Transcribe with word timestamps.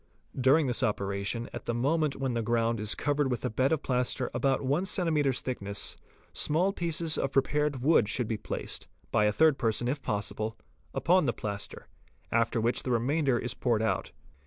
During 0.35 0.65
this 0.65 0.81
operation, 0.81 1.47
at 1.53 1.65
the 1.67 1.75
moment 1.75 2.15
when 2.15 2.33
the 2.33 2.41
ground 2.41 2.79
is 2.79 2.95
covered 2.95 3.29
with 3.29 3.45
a 3.45 3.51
bed 3.51 3.71
of 3.71 3.83
plaster 3.83 4.29
of 4.29 4.31
about 4.33 4.63
one 4.63 4.83
centimeter's 4.83 5.41
thickness, 5.41 5.95
small_ 6.33 6.71
pieces 6.75 7.19
of 7.19 7.31
prepared 7.33 7.83
wood 7.83 8.09
should 8.09 8.27
be 8.27 8.35
placed, 8.35 8.87
by 9.11 9.25
a 9.25 9.31
third 9.31 9.59
person 9.59 9.87
if 9.87 9.99
rn 9.99 10.03
possible, 10.03 10.57
upon 10.91 11.27
the 11.27 11.33
plaster, 11.33 11.87
after 12.31 12.59
which 12.59 12.81
the 12.81 12.89
remainder 12.89 13.37
is 13.37 13.53
poured 13.53 13.83
out. 13.83 14.11